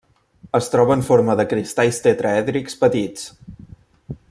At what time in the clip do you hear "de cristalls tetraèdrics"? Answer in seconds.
1.41-2.81